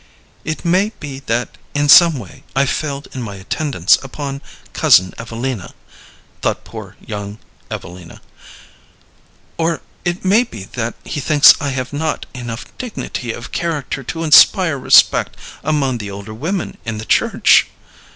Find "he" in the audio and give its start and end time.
11.05-11.19